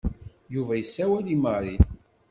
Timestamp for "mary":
1.43-1.75